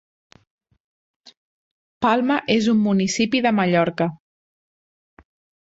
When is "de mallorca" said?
3.49-4.11